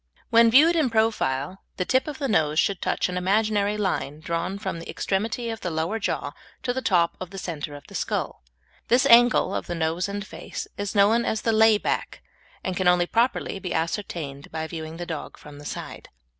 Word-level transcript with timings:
When 0.31 0.49
viewed 0.49 0.75
in 0.75 0.89
profile 0.89 1.61
the 1.77 1.85
tip 1.85 2.07
of 2.07 2.17
the 2.17 2.27
nose 2.27 2.57
should 2.59 2.81
touch 2.81 3.07
an 3.07 3.17
imaginary 3.17 3.77
line 3.77 4.19
drawn 4.19 4.57
from 4.57 4.79
the 4.79 4.89
extremity 4.89 5.51
of 5.51 5.61
the 5.61 5.69
lower 5.69 5.99
jaw 5.99 6.31
to 6.63 6.73
the 6.73 6.81
top 6.81 7.15
of 7.19 7.29
the 7.29 7.37
centre 7.37 7.75
of 7.75 7.85
the 7.85 7.93
skull. 7.93 8.41
This 8.87 9.05
angle 9.05 9.53
of 9.53 9.67
the 9.67 9.75
nose 9.75 10.09
and 10.09 10.25
face 10.25 10.67
is 10.75 10.95
known 10.95 11.23
as 11.23 11.43
the 11.43 11.53
lay 11.53 11.77
back, 11.77 12.23
and 12.63 12.75
can 12.75 12.87
only 12.87 13.05
properly 13.05 13.59
be 13.59 13.75
ascertained 13.75 14.49
by 14.51 14.65
viewing 14.65 14.97
the 14.97 15.05
dog 15.05 15.37
from 15.37 15.59
the 15.59 15.65
side. 15.65 16.09